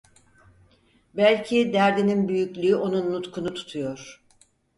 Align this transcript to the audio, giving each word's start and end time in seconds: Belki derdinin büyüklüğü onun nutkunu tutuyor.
Belki 1.17 1.73
derdinin 1.73 2.27
büyüklüğü 2.29 2.75
onun 2.75 3.11
nutkunu 3.13 3.53
tutuyor. 3.53 4.23